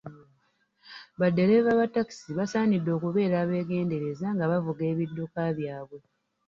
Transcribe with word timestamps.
Baddereeva 1.19 1.71
ba 1.79 1.85
ttakisi 1.89 2.29
bassanidde 2.37 2.89
okubeera 2.97 3.35
abegendereza 3.43 4.27
nga 4.33 4.45
bavuga 4.51 4.81
ebidduka 4.91 5.41
byabwe. 5.57 5.99